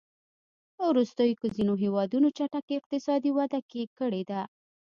په 0.75 0.83
وروستیو 0.91 1.37
کې 1.39 1.47
ځینو 1.55 1.73
هېوادونو 1.83 2.27
چټکې 2.37 2.73
اقتصادي 2.77 3.31
وده 3.37 3.59
کړې 3.99 4.23
ده. 4.29 4.41